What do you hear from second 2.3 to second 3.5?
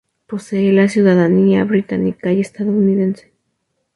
y estadounidense.